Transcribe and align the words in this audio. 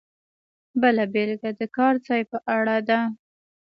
بله 0.81 1.03
بېلګه 1.13 1.51
د 1.59 1.61
کار 1.77 1.93
ځای 2.07 2.21
په 2.31 2.37
اړه 2.57 2.77
ده. 2.87 2.99